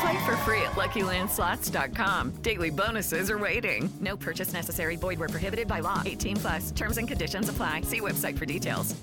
Play 0.00 0.24
for 0.26 0.36
free 0.38 0.62
at 0.62 0.72
LuckyLandSlots.com. 0.72 2.30
Daily 2.42 2.70
bonuses 2.70 3.30
are 3.30 3.38
waiting. 3.38 3.88
No 4.00 4.16
purchase 4.16 4.52
necessary. 4.52 4.96
Void 4.96 5.18
where 5.18 5.28
prohibited 5.28 5.68
by 5.68 5.80
law. 5.80 6.02
18 6.04 6.36
plus. 6.36 6.70
Terms 6.72 6.98
and 6.98 7.06
conditions 7.08 7.48
apply. 7.48 7.82
See 7.82 8.00
website 8.00 8.36
for 8.36 8.44
details. 8.46 8.94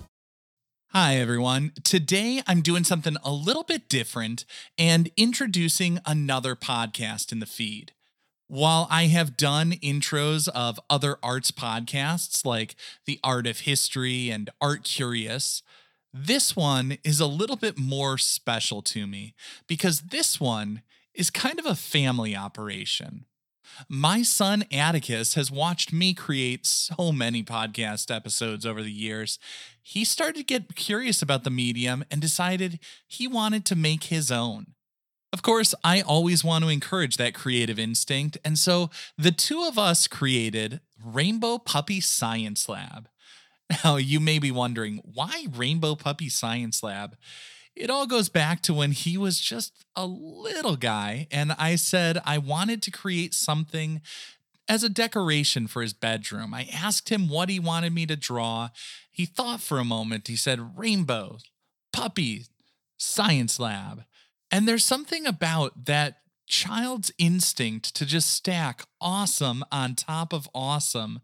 Hi, 0.89 1.15
everyone. 1.15 1.71
Today 1.83 2.43
I'm 2.45 2.61
doing 2.61 2.83
something 2.83 3.17
a 3.23 3.31
little 3.31 3.63
bit 3.63 3.89
different 3.89 4.45
and 4.77 5.09
introducing 5.17 5.97
another 6.05 6.55
podcast 6.55 7.31
in 7.31 7.39
the 7.39 7.47
feed. 7.47 7.93
While 8.47 8.87
I 8.91 9.05
have 9.05 9.35
done 9.35 9.71
intros 9.71 10.47
of 10.49 10.79
other 10.91 11.17
arts 11.23 11.49
podcasts 11.49 12.45
like 12.45 12.75
The 13.07 13.19
Art 13.23 13.47
of 13.47 13.61
History 13.61 14.29
and 14.29 14.51
Art 14.61 14.83
Curious, 14.83 15.63
this 16.13 16.55
one 16.55 16.97
is 17.03 17.19
a 17.19 17.25
little 17.25 17.55
bit 17.55 17.77
more 17.77 18.17
special 18.17 18.81
to 18.83 19.07
me 19.07 19.33
because 19.67 20.01
this 20.01 20.39
one 20.39 20.83
is 21.13 21.29
kind 21.29 21.59
of 21.59 21.65
a 21.65 21.75
family 21.75 22.35
operation. 22.35 23.25
My 23.89 24.21
son 24.21 24.65
Atticus 24.71 25.33
has 25.33 25.49
watched 25.49 25.91
me 25.91 26.13
create 26.13 26.65
so 26.65 27.11
many 27.11 27.43
podcast 27.43 28.15
episodes 28.15 28.65
over 28.65 28.83
the 28.83 28.91
years. 28.91 29.39
He 29.81 30.05
started 30.05 30.35
to 30.35 30.43
get 30.43 30.75
curious 30.75 31.21
about 31.21 31.43
the 31.43 31.49
medium 31.49 32.05
and 32.11 32.21
decided 32.21 32.79
he 33.07 33.27
wanted 33.27 33.65
to 33.65 33.75
make 33.75 34.05
his 34.05 34.31
own. 34.31 34.67
Of 35.31 35.41
course, 35.41 35.73
I 35.83 36.01
always 36.01 36.43
want 36.43 36.63
to 36.63 36.69
encourage 36.69 37.17
that 37.17 37.33
creative 37.33 37.79
instinct, 37.79 38.37
and 38.45 38.59
so 38.59 38.91
the 39.17 39.31
two 39.31 39.63
of 39.63 39.79
us 39.79 40.07
created 40.07 40.79
Rainbow 41.03 41.57
Puppy 41.57 41.99
Science 42.01 42.69
Lab. 42.69 43.09
Now, 43.83 43.95
you 43.97 44.19
may 44.19 44.39
be 44.39 44.51
wondering 44.51 45.01
why 45.13 45.47
Rainbow 45.51 45.95
Puppy 45.95 46.29
Science 46.29 46.83
Lab? 46.83 47.15
It 47.75 47.89
all 47.89 48.05
goes 48.05 48.29
back 48.29 48.61
to 48.63 48.73
when 48.73 48.91
he 48.91 49.17
was 49.17 49.39
just 49.39 49.85
a 49.95 50.05
little 50.05 50.75
guy, 50.75 51.27
and 51.31 51.53
I 51.53 51.75
said 51.75 52.21
I 52.25 52.37
wanted 52.37 52.81
to 52.83 52.91
create 52.91 53.33
something 53.33 54.01
as 54.67 54.83
a 54.83 54.89
decoration 54.89 55.67
for 55.67 55.81
his 55.81 55.93
bedroom. 55.93 56.53
I 56.53 56.67
asked 56.71 57.09
him 57.09 57.29
what 57.29 57.49
he 57.49 57.59
wanted 57.59 57.93
me 57.93 58.05
to 58.05 58.15
draw. 58.15 58.69
He 59.09 59.25
thought 59.25 59.59
for 59.59 59.79
a 59.79 59.85
moment. 59.85 60.27
He 60.27 60.35
said, 60.35 60.77
Rainbow, 60.77 61.39
puppy, 61.91 62.45
science 62.97 63.59
lab. 63.59 64.03
And 64.51 64.67
there's 64.67 64.85
something 64.85 65.25
about 65.25 65.85
that 65.85 66.19
child's 66.47 67.11
instinct 67.17 67.95
to 67.95 68.05
just 68.05 68.29
stack 68.29 68.83
awesome 69.01 69.63
on 69.71 69.95
top 69.95 70.31
of 70.31 70.47
awesome 70.53 71.21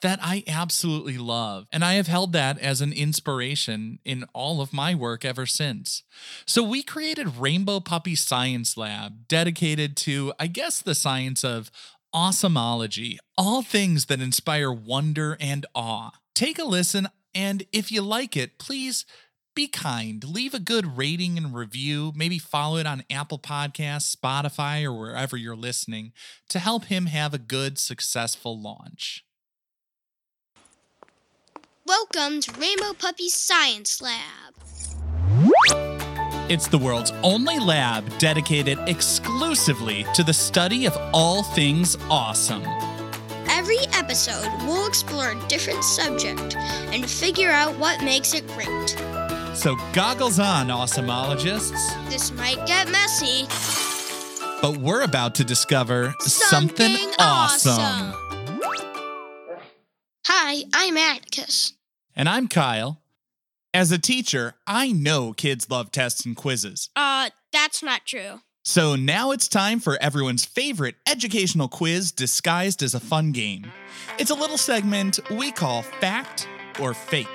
that 0.00 0.18
I 0.22 0.44
absolutely 0.46 1.18
love. 1.18 1.66
And 1.72 1.84
I 1.84 1.94
have 1.94 2.06
held 2.06 2.32
that 2.32 2.58
as 2.58 2.80
an 2.80 2.92
inspiration 2.92 3.98
in 4.04 4.24
all 4.32 4.60
of 4.60 4.72
my 4.72 4.94
work 4.94 5.24
ever 5.24 5.46
since. 5.46 6.02
So 6.46 6.62
we 6.62 6.82
created 6.82 7.38
Rainbow 7.38 7.80
Puppy 7.80 8.14
Science 8.14 8.76
Lab, 8.76 9.26
dedicated 9.28 9.96
to, 9.98 10.32
I 10.38 10.46
guess, 10.46 10.80
the 10.80 10.94
science 10.94 11.44
of 11.44 11.70
awesomology, 12.14 13.18
all 13.36 13.62
things 13.62 14.06
that 14.06 14.20
inspire 14.20 14.72
wonder 14.72 15.36
and 15.40 15.66
awe. 15.74 16.10
Take 16.34 16.58
a 16.58 16.64
listen, 16.64 17.08
and 17.34 17.64
if 17.72 17.90
you 17.90 18.00
like 18.02 18.36
it, 18.36 18.58
please 18.58 19.04
be 19.54 19.66
kind. 19.66 20.22
Leave 20.22 20.54
a 20.54 20.60
good 20.60 20.96
rating 20.96 21.36
and 21.36 21.52
review. 21.52 22.12
Maybe 22.14 22.38
follow 22.38 22.76
it 22.76 22.86
on 22.86 23.02
Apple 23.10 23.40
Podcasts, 23.40 24.14
Spotify, 24.14 24.84
or 24.84 24.92
wherever 24.92 25.36
you're 25.36 25.56
listening 25.56 26.12
to 26.48 26.60
help 26.60 26.84
him 26.84 27.06
have 27.06 27.34
a 27.34 27.38
good, 27.38 27.76
successful 27.76 28.60
launch. 28.60 29.24
Welcome 31.88 32.42
to 32.42 32.52
Rainbow 32.60 32.92
Puppy 32.92 33.30
Science 33.30 34.02
Lab. 34.02 34.52
It's 36.50 36.68
the 36.68 36.76
world's 36.76 37.12
only 37.22 37.58
lab 37.58 38.04
dedicated 38.18 38.78
exclusively 38.86 40.04
to 40.12 40.22
the 40.22 40.34
study 40.34 40.84
of 40.84 40.94
all 41.14 41.42
things 41.42 41.96
awesome. 42.10 42.62
Every 43.48 43.78
episode, 43.94 44.50
we'll 44.66 44.86
explore 44.86 45.30
a 45.30 45.48
different 45.48 45.82
subject 45.82 46.56
and 46.56 47.08
figure 47.08 47.48
out 47.48 47.74
what 47.78 48.04
makes 48.04 48.34
it 48.34 48.46
great. 48.48 48.90
So, 49.56 49.74
goggles 49.94 50.38
on, 50.38 50.68
awesomologists. 50.68 52.10
This 52.10 52.30
might 52.32 52.66
get 52.66 52.90
messy. 52.90 53.46
But 54.60 54.76
we're 54.76 55.04
about 55.04 55.34
to 55.36 55.44
discover 55.44 56.14
Something 56.20 56.96
something, 56.96 57.14
awesome. 57.18 58.12
Hi, 60.26 60.64
I'm 60.74 60.98
Atticus. 60.98 61.77
And 62.18 62.28
I'm 62.28 62.48
Kyle. 62.48 63.00
As 63.72 63.92
a 63.92 63.98
teacher, 63.98 64.54
I 64.66 64.90
know 64.90 65.32
kids 65.32 65.70
love 65.70 65.92
tests 65.92 66.26
and 66.26 66.34
quizzes. 66.34 66.90
Uh, 66.96 67.30
that's 67.52 67.80
not 67.80 68.06
true. 68.06 68.40
So 68.64 68.96
now 68.96 69.30
it's 69.30 69.46
time 69.46 69.78
for 69.78 69.96
everyone's 70.02 70.44
favorite 70.44 70.96
educational 71.08 71.68
quiz 71.68 72.10
disguised 72.10 72.82
as 72.82 72.92
a 72.92 72.98
fun 72.98 73.30
game. 73.30 73.70
It's 74.18 74.32
a 74.32 74.34
little 74.34 74.58
segment 74.58 75.20
we 75.30 75.52
call 75.52 75.82
Fact 75.82 76.48
or 76.80 76.92
Fake. 76.92 77.28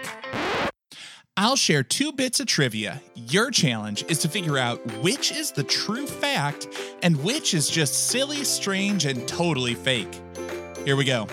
I'll 1.38 1.56
share 1.56 1.82
two 1.82 2.12
bits 2.12 2.42
of 2.42 2.48
trivia. 2.48 3.02
Your 3.16 3.52
challenge 3.52 4.04
is 4.10 4.20
to 4.20 4.28
figure 4.28 4.58
out 4.58 4.86
which 5.02 5.32
is 5.32 5.54
the 5.54 5.64
true 5.64 6.06
fact 6.06 6.68
and 7.02 7.24
which 7.24 7.54
is 7.54 7.70
just 7.70 8.10
silly, 8.10 8.44
strange, 8.44 9.06
and 9.06 9.26
totally 9.30 9.76
fake. 9.76 10.14
Here 10.84 10.98
we 10.98 11.06
go. 11.06 11.26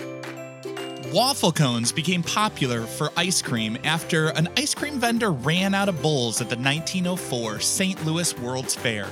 Waffle 1.11 1.51
cones 1.51 1.91
became 1.91 2.23
popular 2.23 2.83
for 2.83 3.11
ice 3.17 3.41
cream 3.41 3.77
after 3.83 4.29
an 4.29 4.47
ice 4.55 4.73
cream 4.73 4.97
vendor 4.97 5.31
ran 5.31 5.73
out 5.73 5.89
of 5.89 6.01
bowls 6.01 6.39
at 6.39 6.47
the 6.47 6.55
1904 6.55 7.59
St. 7.59 8.05
Louis 8.05 8.37
World's 8.39 8.75
Fair. 8.75 9.09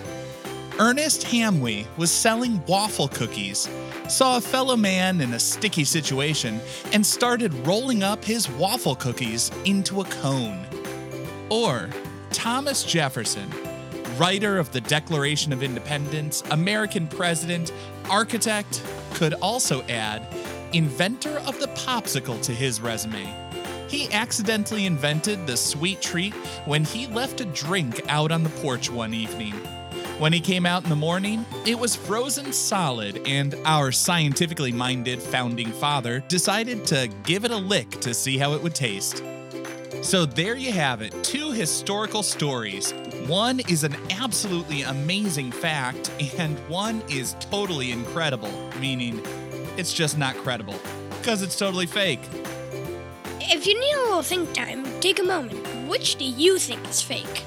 Ernest 0.79 1.23
Hamwi 1.23 1.85
was 1.97 2.09
selling 2.09 2.65
waffle 2.67 3.09
cookies, 3.09 3.67
saw 4.07 4.37
a 4.37 4.41
fellow 4.41 4.77
man 4.77 5.19
in 5.19 5.33
a 5.33 5.39
sticky 5.39 5.83
situation, 5.83 6.61
and 6.93 7.05
started 7.05 7.53
rolling 7.67 8.01
up 8.01 8.23
his 8.23 8.49
waffle 8.51 8.95
cookies 8.95 9.51
into 9.65 9.99
a 9.99 10.05
cone. 10.05 10.65
Or 11.49 11.89
Thomas 12.31 12.85
Jefferson, 12.85 13.51
writer 14.17 14.57
of 14.57 14.71
the 14.71 14.79
Declaration 14.79 15.51
of 15.51 15.63
Independence, 15.63 16.43
American 16.51 17.07
president, 17.07 17.73
architect, 18.09 18.81
could 19.15 19.33
also 19.41 19.81
add 19.89 20.25
inventor 20.73 21.39
of 21.39 21.59
the 21.59 21.67
popsicle 21.69 22.41
to 22.43 22.53
his 22.53 22.81
resume. 22.81 23.27
He 23.87 24.11
accidentally 24.11 24.85
invented 24.85 25.47
the 25.47 25.57
sweet 25.57 26.01
treat 26.01 26.33
when 26.65 26.83
he 26.83 27.07
left 27.07 27.41
a 27.41 27.45
drink 27.45 28.01
out 28.07 28.31
on 28.31 28.43
the 28.43 28.49
porch 28.49 28.91
one 28.91 29.13
evening. 29.13 29.53
When 30.19 30.33
he 30.33 30.41
came 30.41 30.65
out 30.65 30.83
in 30.83 30.89
the 30.89 30.95
morning, 30.95 31.45
it 31.65 31.79
was 31.79 31.95
frozen 31.95 32.51
solid, 32.51 33.25
and 33.25 33.55
our 33.65 33.91
scientifically 33.91 34.71
minded 34.71 35.21
founding 35.21 35.71
father 35.71 36.19
decided 36.27 36.85
to 36.87 37.09
give 37.23 37.45
it 37.45 37.51
a 37.51 37.57
lick 37.57 37.89
to 38.01 38.13
see 38.13 38.37
how 38.37 38.53
it 38.53 38.61
would 38.61 38.75
taste. 38.75 39.23
So 40.01 40.25
there 40.25 40.55
you 40.55 40.71
have 40.71 41.01
it 41.01 41.13
two 41.23 41.51
historical 41.51 42.21
stories. 42.21 42.93
One 43.27 43.59
is 43.61 43.83
an 43.83 43.95
absolutely 44.11 44.83
amazing 44.83 45.51
fact, 45.51 46.11
and 46.37 46.59
one 46.69 47.01
is 47.09 47.35
totally 47.39 47.91
incredible, 47.91 48.51
meaning 48.79 49.21
it's 49.79 49.93
just 49.93 50.17
not 50.17 50.35
credible. 50.35 50.75
Because 51.09 51.41
it's 51.41 51.57
totally 51.57 51.85
fake. 51.85 52.19
If 53.39 53.65
you 53.65 53.79
need 53.79 53.93
a 53.93 54.01
little 54.01 54.21
think 54.21 54.53
time, 54.53 54.83
take 54.99 55.19
a 55.19 55.23
moment. 55.23 55.65
Which 55.87 56.17
do 56.17 56.25
you 56.25 56.59
think 56.59 56.87
is 56.87 57.01
fake? 57.01 57.39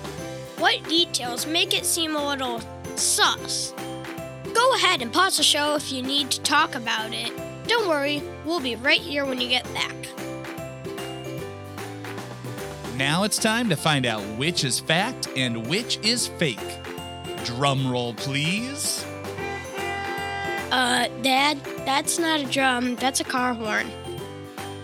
What 0.59 0.83
details 0.89 1.47
make 1.47 1.75
it 1.75 1.85
seem 1.85 2.17
a 2.17 2.27
little 2.27 2.61
sus? 2.97 3.75
Go 4.55 4.75
ahead 4.75 5.03
and 5.03 5.13
pause 5.13 5.37
the 5.37 5.43
show 5.43 5.75
if 5.75 5.93
you 5.93 6.03
need 6.03 6.31
to 6.31 6.41
talk 6.41 6.75
about 6.75 7.13
it. 7.13 7.33
Don't 7.69 7.89
worry, 7.89 8.23
we'll 8.45 8.61
be 8.61 8.77
right 8.77 9.01
here 9.01 9.25
when 9.25 9.41
you 9.41 9.49
get 9.49 9.65
back. 9.75 9.95
Now 12.97 13.25
it's 13.25 13.39
time 13.39 13.69
to 13.69 13.77
find 13.77 14.07
out 14.07 14.23
which 14.39 14.65
is 14.65 14.81
fact 14.81 15.29
and 15.37 15.67
which 15.67 15.99
is 15.99 16.29
fake. 16.29 16.61
Drum 17.45 17.91
roll, 17.91 18.15
please. 18.15 19.05
Uh, 20.73 21.07
Dad, 21.21 21.63
that's 21.85 22.19
not 22.19 22.41
a 22.41 22.47
drum, 22.47 22.97
that's 22.97 23.21
a 23.21 23.25
car 23.25 23.53
horn. 23.53 23.87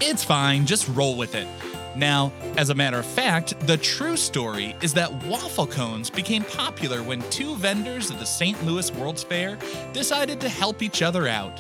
It's 0.03 0.23
fine, 0.23 0.67
just 0.67 0.87
roll 0.89 1.17
with 1.17 1.35
it. 1.35 1.49
Now, 1.97 2.31
as 2.59 2.69
a 2.69 2.75
matter 2.75 2.99
of 2.99 3.07
fact, 3.07 3.59
the 3.67 3.79
true 3.79 4.19
story 4.19 4.77
is 4.83 4.93
that 4.93 5.11
waffle 5.25 5.67
cones 5.67 6.11
became 6.11 6.45
popular 6.45 7.03
when 7.03 7.23
two 7.31 7.57
vendors 7.57 8.11
of 8.11 8.19
the 8.19 8.27
St. 8.27 8.63
Louis 8.67 8.93
World's 8.93 9.25
Fair 9.25 9.57
decided 9.95 10.43
to 10.43 10.51
help 10.51 10.83
each 10.83 11.01
other 11.01 11.27
out. 11.27 11.59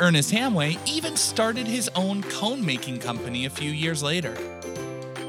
Ernest 0.00 0.32
Hamway 0.32 0.76
even 0.88 1.16
started 1.16 1.68
his 1.68 1.88
own 1.94 2.24
cone 2.24 2.66
making 2.66 2.98
company 2.98 3.44
a 3.44 3.50
few 3.50 3.70
years 3.70 4.02
later. 4.02 4.36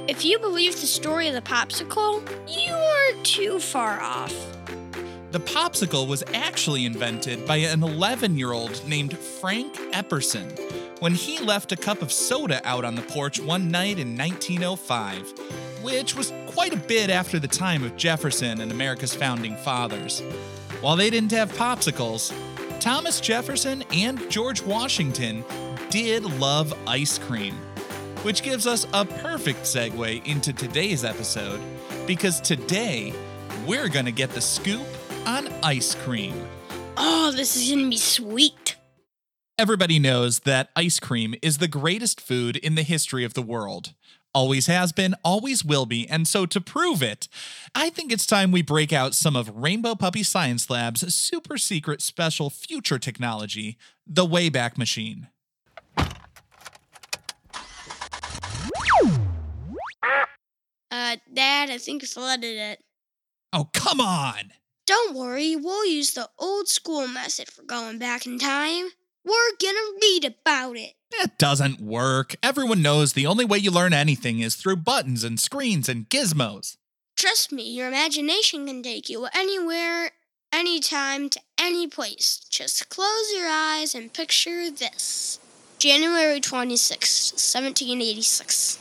If 0.08 0.26
you 0.26 0.40
believe 0.40 0.82
the 0.82 0.88
story 0.88 1.28
of 1.28 1.36
the 1.36 1.44
popsicle, 1.44 2.28
you 2.50 2.74
are 2.74 3.24
too 3.24 3.60
far 3.60 4.02
off. 4.02 4.34
The 5.32 5.40
popsicle 5.40 6.10
was 6.10 6.26
actually 6.34 6.86
invented 6.86 7.48
by 7.48 7.56
an 7.58 7.84
11 7.84 8.38
year 8.38 8.52
old 8.52 8.86
named 8.86 9.18
Frank 9.18 9.74
Epperson 9.94 10.60
when 11.00 11.14
he 11.16 11.40
left 11.40 11.72
a 11.72 11.78
cup 11.78 12.02
of 12.02 12.12
soda 12.12 12.60
out 12.68 12.84
on 12.84 12.96
the 12.96 13.02
porch 13.04 13.40
one 13.40 13.72
night 13.72 13.98
in 13.98 14.18
1905, 14.18 15.34
which 15.84 16.18
was 16.18 16.34
quite 16.48 16.74
a 16.74 16.78
bit 16.78 17.10
after 17.10 17.40
the 17.40 17.48
time 17.48 17.82
of 17.86 17.96
Jefferson 17.96 18.60
and 18.60 18.74
America's 18.74 19.16
founding 19.16 19.56
fathers. 19.56 20.20
While 20.82 20.98
they 20.98 21.10
didn't 21.10 21.32
have 21.32 21.50
popsicles, 21.54 22.34
Thomas 22.82 23.22
Jefferson 23.22 23.86
and 23.94 24.30
George 24.30 24.62
Washington 24.62 25.46
did 25.90 26.26
love 26.42 26.74
ice 26.86 27.18
cream, 27.18 27.56
which 28.24 28.44
gives 28.44 28.68
us 28.68 28.86
a 28.94 29.06
perfect 29.06 29.62
segue 29.62 30.28
into 30.28 30.52
today's 30.52 31.06
episode 31.06 31.62
because 32.06 32.42
today 32.42 33.14
we're 33.66 33.88
going 33.88 34.06
to 34.06 34.12
get 34.12 34.32
the 34.32 34.42
scoop 34.42 34.86
on 35.26 35.48
ice 35.64 35.96
cream. 35.96 36.34
Oh, 36.98 37.32
this 37.32 37.56
is 37.56 37.70
gonna 37.70 37.90
be 37.90 37.98
sweet. 37.98 38.76
Everybody 39.58 40.00
knows 40.00 40.40
that 40.40 40.70
ice 40.76 41.00
cream 41.00 41.36
is 41.42 41.58
the 41.60 41.68
greatest 41.68 42.20
food 42.20 42.58
in 42.58 42.76
the 42.76 42.84
history 42.84 43.24
of 43.24 43.34
the 43.34 43.42
world. 43.42 43.94
Always 44.34 44.68
has 44.68 44.92
been, 44.92 45.14
always 45.24 45.64
will 45.66 45.86
be, 45.86 46.08
and 46.10 46.28
so 46.28 46.46
to 46.46 46.62
prove 46.62 47.04
it, 47.04 47.28
I 47.76 47.90
think 47.90 48.12
it's 48.12 48.26
time 48.26 48.52
we 48.52 48.62
break 48.62 48.94
out 48.94 49.14
some 49.14 49.36
of 49.36 49.56
Rainbow 49.56 49.94
Puppy 49.96 50.24
Science 50.24 50.70
Lab's 50.70 51.14
super 51.14 51.58
secret 51.58 52.02
special 52.02 52.50
future 52.50 52.98
technology, 52.98 53.78
the 54.08 54.26
Wayback 54.26 54.78
Machine. 54.78 55.28
Uh, 60.90 61.18
Dad, 61.34 61.70
I 61.70 61.78
think 61.78 62.04
I 62.04 62.08
flooded 62.08 62.58
it. 62.58 62.80
Oh, 63.54 63.70
come 63.74 64.00
on! 64.00 64.54
Don't 64.86 65.16
worry, 65.16 65.56
we'll 65.56 65.86
use 65.86 66.14
the 66.14 66.30
old 66.40 66.68
school 66.68 67.08
method 67.08 67.50
for 67.50 67.64
going 67.64 67.98
back 68.00 68.26
in 68.26 68.40
time. 68.40 68.90
We're 69.24 69.56
gonna 69.62 69.78
read 70.02 70.26
about 70.26 70.78
it. 70.78 70.94
That 71.20 71.38
doesn't 71.38 71.80
work. 71.80 72.36
Everyone 72.42 72.82
knows 72.82 73.14
the 73.14 73.28
only 73.28 73.46
way 73.46 73.60
you 73.60 73.70
learn 73.70 73.94
anything 73.94 74.40
is 74.40 74.56
through 74.56 74.78
buttons 74.78 75.24
and 75.24 75.40
screens 75.40 75.88
and 75.88 76.10
gizmos. 76.10 76.78
Trust 77.16 77.52
me, 77.52 77.70
your 77.70 77.88
imagination 77.88 78.66
can 78.66 78.82
take 78.82 79.10
you 79.10 79.28
anywhere, 79.34 80.12
anytime, 80.52 81.30
to 81.30 81.40
any 81.60 81.86
place. 81.88 82.38
Just 82.50 82.90
close 82.90 83.32
your 83.36 83.48
eyes 83.48 83.94
and 83.94 84.12
picture 84.12 84.72
this. 84.72 85.40
January 85.78 86.40
26, 86.40 87.34
1786. 87.34 88.80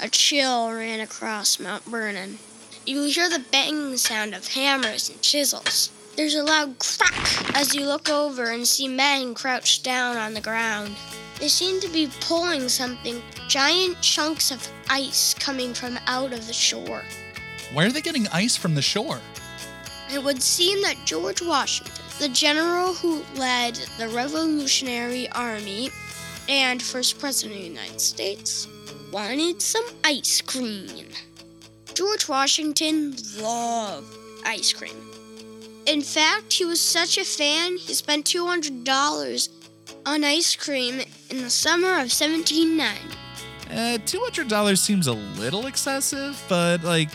A 0.00 0.08
chill 0.08 0.70
ran 0.72 1.00
across 1.00 1.58
Mount 1.58 1.84
Vernon. 1.84 2.38
You 2.86 3.04
hear 3.04 3.28
the 3.28 3.44
banging 3.52 3.98
sound 3.98 4.34
of 4.34 4.48
hammers 4.48 5.10
and 5.10 5.20
chisels. 5.20 5.90
There's 6.16 6.34
a 6.34 6.42
loud 6.42 6.78
crack 6.78 7.54
as 7.54 7.74
you 7.74 7.84
look 7.84 8.08
over 8.08 8.50
and 8.50 8.66
see 8.66 8.88
men 8.88 9.34
crouched 9.34 9.84
down 9.84 10.16
on 10.16 10.32
the 10.32 10.40
ground. 10.40 10.96
They 11.38 11.48
seem 11.48 11.80
to 11.80 11.88
be 11.88 12.10
pulling 12.20 12.70
something, 12.70 13.22
giant 13.48 14.00
chunks 14.00 14.50
of 14.50 14.66
ice 14.88 15.34
coming 15.34 15.74
from 15.74 15.98
out 16.06 16.32
of 16.32 16.46
the 16.46 16.54
shore. 16.54 17.02
Where 17.74 17.86
are 17.86 17.92
they 17.92 18.00
getting 18.00 18.26
ice 18.28 18.56
from 18.56 18.74
the 18.74 18.82
shore? 18.82 19.20
It 20.12 20.24
would 20.24 20.42
seem 20.42 20.82
that 20.82 21.04
George 21.04 21.42
Washington, 21.42 22.02
the 22.18 22.28
general 22.30 22.94
who 22.94 23.22
led 23.36 23.74
the 23.98 24.08
Revolutionary 24.08 25.28
Army 25.30 25.90
and 26.48 26.82
first 26.82 27.18
president 27.18 27.56
of 27.56 27.62
the 27.62 27.68
United 27.68 28.00
States, 28.00 28.66
wanted 29.12 29.60
some 29.60 29.84
ice 30.02 30.40
cream. 30.40 31.08
George 32.00 32.30
Washington 32.30 33.14
loved 33.36 34.16
ice 34.46 34.72
cream. 34.72 34.96
In 35.84 36.00
fact, 36.00 36.50
he 36.50 36.64
was 36.64 36.80
such 36.80 37.18
a 37.18 37.24
fan, 37.24 37.76
he 37.76 37.92
spent 37.92 38.24
$200 38.24 39.48
on 40.06 40.24
ice 40.24 40.56
cream 40.56 41.02
in 41.28 41.42
the 41.42 41.50
summer 41.50 41.88
of 41.88 42.08
1790. 42.08 42.88
Uh, 43.68 43.98
$200 43.98 44.78
seems 44.78 45.08
a 45.08 45.12
little 45.12 45.66
excessive, 45.66 46.42
but 46.48 46.82
like, 46.82 47.10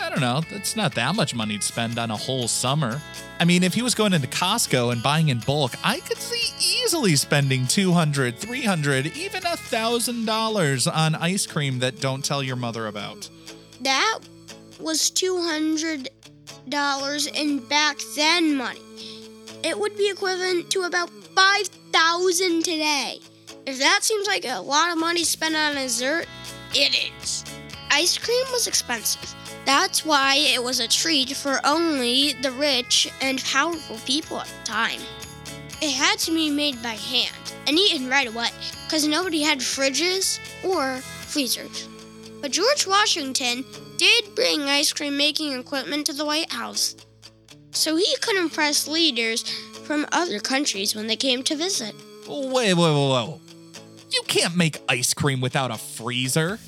I 0.00 0.08
don't 0.08 0.20
know, 0.20 0.42
that's 0.48 0.76
not 0.76 0.94
that 0.94 1.16
much 1.16 1.34
money 1.34 1.58
to 1.58 1.64
spend 1.64 1.98
on 1.98 2.12
a 2.12 2.16
whole 2.16 2.46
summer. 2.46 3.02
I 3.40 3.44
mean, 3.44 3.64
if 3.64 3.74
he 3.74 3.82
was 3.82 3.96
going 3.96 4.12
into 4.12 4.28
Costco 4.28 4.92
and 4.92 5.02
buying 5.02 5.30
in 5.30 5.40
bulk, 5.40 5.72
I 5.82 5.98
could 5.98 6.18
see 6.18 6.52
easily 6.84 7.16
spending 7.16 7.62
$200, 7.62 8.38
$300, 8.38 9.16
even 9.16 9.42
$1,000 9.42 10.94
on 10.94 11.14
ice 11.16 11.48
cream 11.48 11.80
that 11.80 11.98
don't 11.98 12.24
tell 12.24 12.44
your 12.44 12.54
mother 12.54 12.86
about. 12.86 13.28
That 13.80 14.18
was 14.78 15.10
$200 15.10 16.08
in 17.34 17.58
back 17.68 17.96
then 18.14 18.56
money. 18.56 18.80
It 19.62 19.78
would 19.78 19.96
be 19.96 20.10
equivalent 20.10 20.70
to 20.70 20.82
about 20.82 21.10
5000 21.34 22.62
today. 22.62 23.20
If 23.66 23.78
that 23.78 24.00
seems 24.02 24.26
like 24.26 24.44
a 24.44 24.60
lot 24.60 24.90
of 24.92 24.98
money 24.98 25.24
spent 25.24 25.54
on 25.54 25.74
dessert, 25.74 26.26
it 26.74 27.10
is. 27.22 27.44
Ice 27.90 28.18
cream 28.18 28.44
was 28.52 28.66
expensive. 28.66 29.34
That's 29.64 30.04
why 30.04 30.36
it 30.36 30.62
was 30.62 30.80
a 30.80 30.88
treat 30.88 31.36
for 31.36 31.60
only 31.64 32.34
the 32.34 32.52
rich 32.52 33.10
and 33.20 33.42
powerful 33.44 33.98
people 34.06 34.40
at 34.40 34.46
the 34.46 34.64
time. 34.64 35.00
It 35.82 35.92
had 35.92 36.18
to 36.20 36.32
be 36.32 36.50
made 36.50 36.82
by 36.82 36.94
hand 36.94 37.34
and 37.66 37.78
eaten 37.78 38.08
right 38.08 38.28
away 38.28 38.50
because 38.84 39.06
nobody 39.06 39.42
had 39.42 39.58
fridges 39.58 40.38
or 40.64 40.98
freezers. 40.98 41.88
But 42.40 42.52
George 42.52 42.86
Washington 42.86 43.64
did 43.98 44.34
bring 44.34 44.62
ice 44.62 44.92
cream 44.92 45.16
making 45.16 45.52
equipment 45.52 46.06
to 46.06 46.12
the 46.12 46.24
White 46.24 46.52
House, 46.52 46.96
so 47.72 47.96
he 47.96 48.16
could 48.20 48.36
impress 48.36 48.88
leaders 48.88 49.42
from 49.84 50.06
other 50.12 50.40
countries 50.40 50.94
when 50.94 51.06
they 51.06 51.16
came 51.16 51.42
to 51.44 51.56
visit. 51.56 51.94
Wait, 52.26 52.74
wait, 52.74 52.74
wait, 52.74 53.12
wait. 53.12 53.40
You 54.10 54.22
can't 54.26 54.56
make 54.56 54.78
ice 54.88 55.12
cream 55.14 55.40
without 55.40 55.70
a 55.70 55.76
freezer. 55.76 56.58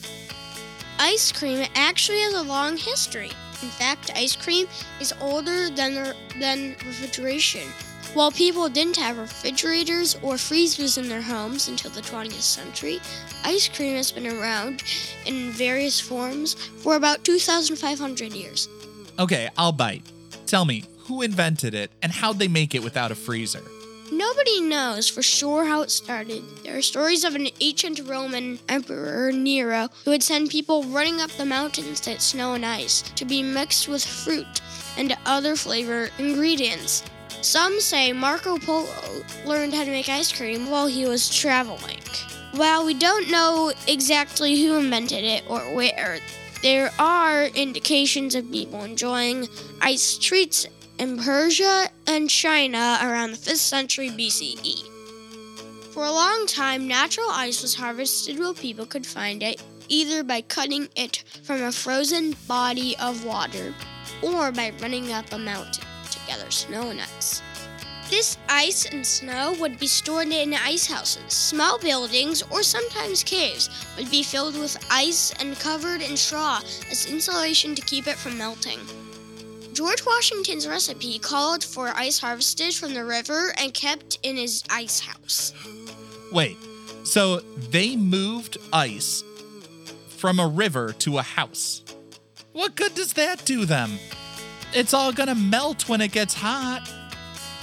Ice 0.98 1.32
cream 1.32 1.66
actually 1.74 2.20
has 2.20 2.34
a 2.34 2.42
long 2.42 2.76
history. 2.76 3.30
In 3.62 3.68
fact, 3.68 4.10
ice 4.14 4.36
cream 4.36 4.66
is 5.00 5.14
older 5.20 5.70
than, 5.70 6.14
than 6.38 6.76
refrigeration. 6.86 7.68
While 8.14 8.30
people 8.30 8.68
didn't 8.68 8.98
have 8.98 9.16
refrigerators 9.16 10.18
or 10.22 10.36
freezers 10.36 10.98
in 10.98 11.08
their 11.08 11.22
homes 11.22 11.68
until 11.68 11.90
the 11.92 12.02
20th 12.02 12.42
century, 12.42 13.00
ice 13.42 13.68
cream 13.68 13.96
has 13.96 14.12
been 14.12 14.26
around 14.26 14.82
in 15.24 15.50
various 15.50 15.98
forms 15.98 16.52
for 16.52 16.96
about 16.96 17.24
2,500 17.24 18.34
years. 18.34 18.68
Okay, 19.18 19.48
I'll 19.56 19.72
bite. 19.72 20.02
Tell 20.44 20.66
me, 20.66 20.84
who 20.98 21.22
invented 21.22 21.72
it 21.72 21.90
and 22.02 22.12
how'd 22.12 22.38
they 22.38 22.48
make 22.48 22.74
it 22.74 22.84
without 22.84 23.10
a 23.10 23.14
freezer? 23.14 23.62
Nobody 24.12 24.60
knows 24.60 25.08
for 25.08 25.22
sure 25.22 25.64
how 25.64 25.80
it 25.80 25.90
started. 25.90 26.42
There 26.64 26.76
are 26.76 26.82
stories 26.82 27.24
of 27.24 27.34
an 27.34 27.48
ancient 27.60 27.98
Roman 28.06 28.58
emperor, 28.68 29.32
Nero, 29.32 29.88
who 30.04 30.10
would 30.10 30.22
send 30.22 30.50
people 30.50 30.82
running 30.84 31.22
up 31.22 31.30
the 31.30 31.46
mountains 31.46 31.98
to 32.00 32.10
get 32.10 32.20
snow 32.20 32.52
and 32.52 32.66
ice 32.66 33.00
to 33.00 33.24
be 33.24 33.42
mixed 33.42 33.88
with 33.88 34.04
fruit 34.04 34.60
and 34.98 35.16
other 35.24 35.56
flavor 35.56 36.10
ingredients. 36.18 37.04
Some 37.42 37.80
say 37.80 38.12
Marco 38.12 38.56
Polo 38.56 38.86
learned 39.44 39.74
how 39.74 39.82
to 39.82 39.90
make 39.90 40.08
ice 40.08 40.32
cream 40.32 40.70
while 40.70 40.86
he 40.86 41.06
was 41.06 41.28
traveling. 41.28 41.98
While 42.52 42.86
we 42.86 42.94
don't 42.94 43.32
know 43.32 43.72
exactly 43.88 44.62
who 44.62 44.76
invented 44.76 45.24
it 45.24 45.42
or 45.48 45.58
where, 45.74 46.20
there 46.62 46.92
are 47.00 47.46
indications 47.46 48.36
of 48.36 48.52
people 48.52 48.84
enjoying 48.84 49.48
ice 49.80 50.18
treats 50.18 50.68
in 51.00 51.18
Persia 51.18 51.88
and 52.06 52.30
China 52.30 53.00
around 53.02 53.32
the 53.32 53.38
5th 53.38 53.56
century 53.56 54.10
BCE. 54.10 54.84
For 55.92 56.04
a 56.04 56.12
long 56.12 56.46
time, 56.46 56.86
natural 56.86 57.28
ice 57.28 57.60
was 57.60 57.74
harvested 57.74 58.38
where 58.38 58.54
people 58.54 58.86
could 58.86 59.04
find 59.04 59.42
it, 59.42 59.60
either 59.88 60.22
by 60.22 60.42
cutting 60.42 60.88
it 60.94 61.24
from 61.42 61.60
a 61.60 61.72
frozen 61.72 62.36
body 62.46 62.96
of 62.98 63.24
water 63.24 63.74
or 64.22 64.52
by 64.52 64.72
running 64.80 65.10
up 65.10 65.32
a 65.32 65.38
mountain 65.38 65.84
gather 66.26 66.50
snow 66.50 66.90
and 66.90 67.00
ice. 67.00 67.42
This 68.10 68.36
ice 68.48 68.84
and 68.84 69.06
snow 69.06 69.54
would 69.58 69.78
be 69.78 69.86
stored 69.86 70.28
in 70.28 70.52
ice 70.52 70.86
houses. 70.86 71.32
Small 71.32 71.78
buildings, 71.78 72.42
or 72.50 72.62
sometimes 72.62 73.24
caves, 73.24 73.70
would 73.96 74.10
be 74.10 74.22
filled 74.22 74.58
with 74.58 74.76
ice 74.90 75.32
and 75.40 75.58
covered 75.58 76.02
in 76.02 76.16
straw 76.16 76.60
as 76.90 77.06
insulation 77.06 77.74
to 77.74 77.80
keep 77.82 78.06
it 78.06 78.16
from 78.16 78.36
melting. 78.36 78.78
George 79.72 80.04
Washington's 80.04 80.68
recipe 80.68 81.18
called 81.18 81.64
for 81.64 81.88
ice 81.88 82.18
harvested 82.18 82.74
from 82.74 82.92
the 82.92 83.04
river 83.04 83.54
and 83.56 83.72
kept 83.72 84.18
in 84.22 84.36
his 84.36 84.62
ice 84.68 85.00
house. 85.00 85.54
Wait, 86.30 86.58
so 87.04 87.40
they 87.40 87.96
moved 87.96 88.58
ice 88.74 89.24
from 90.08 90.38
a 90.38 90.46
river 90.46 90.92
to 90.98 91.16
a 91.16 91.22
house. 91.22 91.82
What 92.52 92.76
good 92.76 92.94
does 92.94 93.14
that 93.14 93.46
do 93.46 93.64
them? 93.64 93.98
It's 94.74 94.94
all 94.94 95.12
gonna 95.12 95.34
melt 95.34 95.86
when 95.86 96.00
it 96.00 96.12
gets 96.12 96.32
hot. 96.32 96.90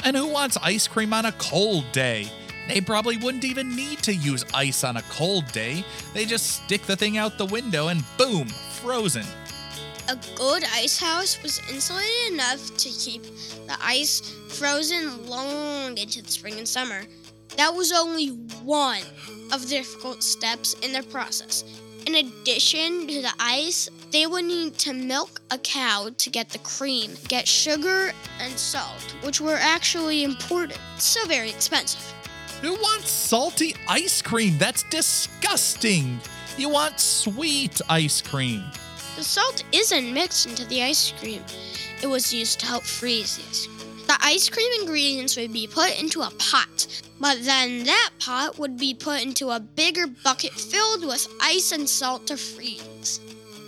And 0.03 0.15
who 0.15 0.27
wants 0.27 0.57
ice 0.61 0.87
cream 0.87 1.11
on 1.11 1.25
a 1.25 1.31
cold 1.33 1.85
day? 1.91 2.31
They 2.67 2.81
probably 2.81 3.17
wouldn't 3.17 3.43
even 3.45 3.75
need 3.75 4.03
to 4.03 4.13
use 4.13 4.45
ice 4.53 4.83
on 4.83 4.95
a 4.97 5.01
cold 5.03 5.51
day. 5.51 5.83
They 6.13 6.25
just 6.25 6.63
stick 6.63 6.83
the 6.83 6.95
thing 6.95 7.17
out 7.17 7.39
the 7.39 7.47
window 7.47 7.87
and 7.87 8.03
boom, 8.17 8.47
frozen. 8.47 9.25
A 10.07 10.17
good 10.35 10.63
ice 10.71 10.99
house 10.99 11.41
was 11.41 11.59
insulated 11.71 12.33
enough 12.33 12.77
to 12.77 12.89
keep 12.89 13.23
the 13.23 13.75
ice 13.81 14.21
frozen 14.49 15.25
long 15.27 15.97
into 15.97 16.21
the 16.21 16.29
spring 16.29 16.59
and 16.59 16.67
summer. 16.67 17.01
That 17.57 17.73
was 17.73 17.91
only 17.91 18.29
one 18.63 19.01
of 19.51 19.63
the 19.63 19.67
difficult 19.67 20.21
steps 20.21 20.75
in 20.83 20.93
the 20.93 21.01
process. 21.03 21.63
In 22.09 22.25
addition 22.25 23.05
to 23.05 23.21
the 23.21 23.33
ice, 23.39 23.87
they 24.09 24.25
would 24.25 24.45
need 24.45 24.79
to 24.79 24.93
milk 24.93 25.41
a 25.51 25.59
cow 25.59 26.09
to 26.17 26.29
get 26.31 26.49
the 26.49 26.57
cream, 26.57 27.11
get 27.27 27.47
sugar 27.47 28.11
and 28.41 28.57
salt, 28.57 29.15
which 29.21 29.39
were 29.39 29.59
actually 29.61 30.23
imported, 30.23 30.79
so 30.97 31.23
very 31.27 31.51
expensive. 31.51 32.01
Who 32.63 32.73
wants 32.73 33.11
salty 33.11 33.75
ice 33.87 34.23
cream? 34.23 34.57
That's 34.57 34.81
disgusting. 34.89 36.19
You 36.57 36.69
want 36.69 36.99
sweet 36.99 37.79
ice 37.87 38.23
cream. 38.23 38.63
The 39.15 39.23
salt 39.23 39.63
isn't 39.71 40.11
mixed 40.11 40.47
into 40.47 40.65
the 40.65 40.81
ice 40.81 41.13
cream. 41.19 41.43
It 42.01 42.07
was 42.07 42.33
used 42.33 42.59
to 42.61 42.65
help 42.65 42.85
freeze 42.85 43.37
the 43.37 43.43
ice 43.51 43.67
cream. 43.67 43.78
The 44.09 44.17
ice 44.21 44.49
cream 44.49 44.71
ingredients 44.81 45.37
would 45.37 45.53
be 45.53 45.67
put 45.67 46.01
into 46.01 46.21
a 46.21 46.31
pot, 46.39 46.87
but 47.19 47.43
then 47.43 47.83
that 47.83 48.09
pot 48.17 48.57
would 48.57 48.75
be 48.75 48.95
put 48.95 49.21
into 49.21 49.51
a 49.51 49.59
bigger 49.59 50.07
bucket 50.07 50.53
filled 50.53 51.05
with 51.05 51.27
ice 51.39 51.71
and 51.71 51.87
salt 51.87 52.25
to 52.25 52.35
freeze. 52.35 53.19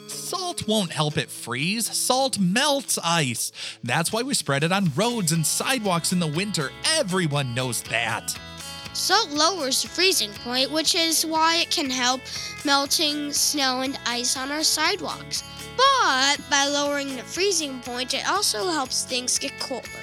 Salt 0.08 0.68
won't 0.68 0.90
help 0.90 1.16
it 1.20 1.30
freeze. 1.30 1.96
Salt 1.96 2.40
melts 2.40 2.98
ice. 3.04 3.52
That's 3.84 4.12
why 4.12 4.24
we 4.24 4.34
spread 4.34 4.64
it 4.64 4.72
on 4.72 4.92
roads 4.96 5.32
and 5.32 5.46
sidewalks 5.46 6.12
in 6.12 6.20
the 6.20 6.26
winter. 6.26 6.72
Everyone 6.98 7.54
knows 7.54 7.84
that. 7.84 8.36
Salt 8.94 9.30
lowers 9.30 9.84
the 9.84 9.90
freezing 9.90 10.34
point, 10.44 10.72
which 10.72 10.96
is 10.96 11.24
why 11.24 11.58
it 11.58 11.70
can 11.70 11.92
help 11.92 12.22
melting 12.66 13.32
snow 13.32 13.82
and 13.82 14.00
ice 14.08 14.36
on 14.36 14.52
our 14.52 14.64
sidewalks. 14.64 15.44
But 15.78 16.38
by 16.50 16.66
lowering 16.66 17.16
the 17.16 17.22
freezing 17.22 17.80
point, 17.82 18.16
it 18.16 18.28
also 18.28 18.70
helps 18.70 19.06
things 19.06 19.38
get 19.38 19.60
colder. 19.60 20.01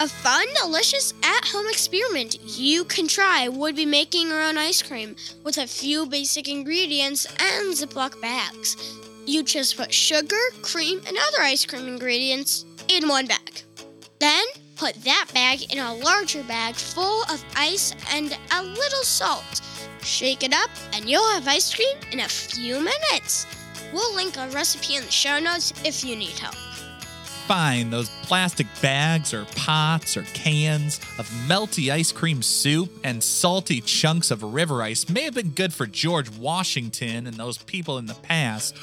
A 0.00 0.08
fun, 0.08 0.46
delicious 0.60 1.14
at 1.22 1.44
home 1.44 1.66
experiment 1.68 2.38
you 2.42 2.84
can 2.84 3.06
try 3.06 3.48
would 3.48 3.76
be 3.76 3.86
making 3.86 4.28
your 4.28 4.42
own 4.42 4.58
ice 4.58 4.82
cream 4.82 5.14
with 5.44 5.58
a 5.58 5.66
few 5.66 6.06
basic 6.06 6.48
ingredients 6.48 7.26
and 7.26 7.72
Ziploc 7.72 8.20
bags. 8.20 8.98
You 9.26 9.44
just 9.44 9.76
put 9.76 9.94
sugar, 9.94 10.40
cream, 10.62 11.00
and 11.06 11.16
other 11.16 11.42
ice 11.42 11.64
cream 11.64 11.86
ingredients 11.86 12.64
in 12.88 13.06
one 13.08 13.26
bag. 13.26 13.62
Then 14.18 14.44
put 14.76 14.94
that 15.04 15.26
bag 15.32 15.72
in 15.72 15.78
a 15.78 15.94
larger 15.94 16.42
bag 16.44 16.74
full 16.74 17.22
of 17.24 17.44
ice 17.54 17.94
and 18.12 18.36
a 18.50 18.62
little 18.62 19.04
salt. 19.04 19.60
Shake 20.02 20.42
it 20.42 20.52
up, 20.52 20.70
and 20.94 21.08
you'll 21.08 21.30
have 21.30 21.46
ice 21.46 21.72
cream 21.72 21.96
in 22.10 22.20
a 22.20 22.28
few 22.28 22.80
minutes. 22.80 23.46
We'll 23.92 24.14
link 24.16 24.36
a 24.36 24.48
recipe 24.48 24.96
in 24.96 25.04
the 25.04 25.10
show 25.12 25.38
notes 25.38 25.72
if 25.84 26.04
you 26.04 26.16
need 26.16 26.36
help. 26.38 26.56
Fine, 27.46 27.90
those 27.90 28.08
plastic 28.22 28.66
bags 28.80 29.34
or 29.34 29.44
pots 29.56 30.16
or 30.16 30.22
cans 30.32 30.98
of 31.18 31.28
melty 31.46 31.92
ice 31.92 32.12
cream 32.12 32.40
soup 32.40 32.90
and 33.04 33.22
salty 33.22 33.80
chunks 33.80 34.30
of 34.30 34.42
river 34.42 34.80
ice 34.82 35.08
may 35.08 35.22
have 35.24 35.34
been 35.34 35.50
good 35.50 35.72
for 35.72 35.86
George 35.86 36.30
Washington 36.30 37.26
and 37.26 37.36
those 37.36 37.58
people 37.58 37.98
in 37.98 38.06
the 38.06 38.14
past, 38.14 38.76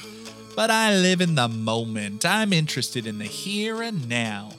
but 0.54 0.70
I 0.70 0.94
live 0.94 1.20
in 1.20 1.34
the 1.34 1.48
moment. 1.48 2.24
I'm 2.24 2.52
interested 2.52 3.06
in 3.06 3.18
the 3.18 3.24
here 3.24 3.82
and 3.82 4.08
now. 4.08 4.50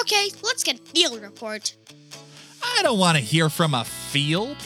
Okay, 0.00 0.28
let's 0.42 0.62
get 0.64 0.80
field 0.80 1.22
report. 1.22 1.74
I 2.62 2.82
don't 2.82 2.98
want 2.98 3.16
to 3.16 3.22
hear 3.22 3.48
from 3.48 3.74
a 3.74 3.84
field. 3.84 4.56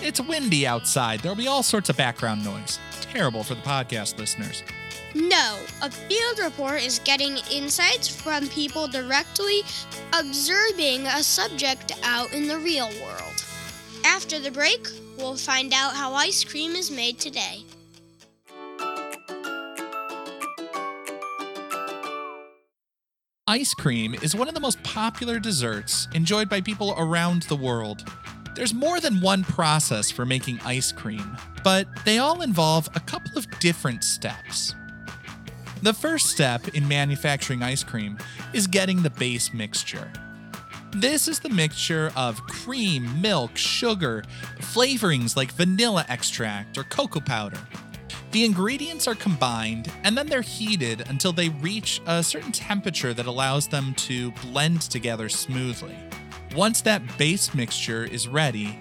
It's 0.00 0.20
windy 0.20 0.66
outside. 0.66 1.20
There'll 1.20 1.34
be 1.34 1.48
all 1.48 1.62
sorts 1.62 1.88
of 1.88 1.96
background 1.96 2.44
noise. 2.44 2.78
Terrible 3.00 3.42
for 3.42 3.54
the 3.54 3.62
podcast 3.62 4.18
listeners. 4.18 4.62
No, 5.14 5.58
a 5.80 5.90
field 5.90 6.38
report 6.38 6.82
is 6.82 6.98
getting 7.00 7.38
insights 7.50 8.08
from 8.08 8.46
people 8.48 8.86
directly 8.86 9.62
observing 10.12 11.06
a 11.06 11.22
subject 11.22 11.92
out 12.02 12.32
in 12.32 12.46
the 12.46 12.58
real 12.58 12.90
world. 13.02 13.44
After 14.04 14.38
the 14.38 14.50
break, 14.50 14.86
we'll 15.16 15.36
find 15.36 15.72
out 15.72 15.94
how 15.94 16.12
ice 16.12 16.44
cream 16.44 16.72
is 16.72 16.90
made 16.90 17.18
today. 17.18 17.64
Ice 23.46 23.72
cream 23.72 24.14
is 24.20 24.36
one 24.36 24.46
of 24.46 24.52
the 24.52 24.60
most 24.60 24.82
popular 24.82 25.38
desserts 25.38 26.06
enjoyed 26.14 26.50
by 26.50 26.60
people 26.60 26.94
around 26.98 27.44
the 27.44 27.56
world. 27.56 28.04
There's 28.54 28.74
more 28.74 29.00
than 29.00 29.22
one 29.22 29.42
process 29.42 30.10
for 30.10 30.26
making 30.26 30.60
ice 30.66 30.92
cream, 30.92 31.34
but 31.64 31.86
they 32.04 32.18
all 32.18 32.42
involve 32.42 32.90
a 32.94 33.00
couple 33.00 33.38
of 33.38 33.46
different 33.58 34.04
steps. 34.04 34.74
The 35.80 35.94
first 35.94 36.26
step 36.26 36.74
in 36.74 36.88
manufacturing 36.88 37.62
ice 37.62 37.84
cream 37.84 38.18
is 38.52 38.66
getting 38.66 39.02
the 39.02 39.10
base 39.10 39.54
mixture. 39.54 40.10
This 40.90 41.28
is 41.28 41.38
the 41.38 41.50
mixture 41.50 42.10
of 42.16 42.42
cream, 42.42 43.20
milk, 43.20 43.56
sugar, 43.56 44.24
flavorings 44.58 45.36
like 45.36 45.52
vanilla 45.52 46.04
extract 46.08 46.76
or 46.78 46.82
cocoa 46.82 47.20
powder. 47.20 47.60
The 48.32 48.44
ingredients 48.44 49.06
are 49.06 49.14
combined 49.14 49.92
and 50.02 50.18
then 50.18 50.26
they're 50.26 50.40
heated 50.40 51.08
until 51.08 51.32
they 51.32 51.50
reach 51.50 52.00
a 52.06 52.24
certain 52.24 52.52
temperature 52.52 53.14
that 53.14 53.26
allows 53.26 53.68
them 53.68 53.94
to 53.94 54.32
blend 54.32 54.82
together 54.82 55.28
smoothly. 55.28 55.96
Once 56.56 56.80
that 56.80 57.02
base 57.18 57.54
mixture 57.54 58.04
is 58.04 58.26
ready, 58.26 58.78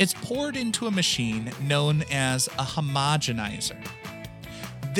it's 0.00 0.14
poured 0.14 0.56
into 0.56 0.88
a 0.88 0.90
machine 0.90 1.52
known 1.62 2.02
as 2.10 2.48
a 2.48 2.64
homogenizer. 2.64 3.76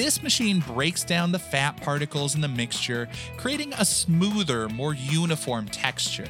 This 0.03 0.23
machine 0.23 0.61
breaks 0.61 1.05
down 1.05 1.31
the 1.31 1.39
fat 1.39 1.77
particles 1.83 2.35
in 2.35 2.41
the 2.41 2.49
mixture, 2.49 3.07
creating 3.37 3.75
a 3.75 3.85
smoother, 3.85 4.67
more 4.71 4.95
uniform 4.95 5.69
texture. 5.69 6.27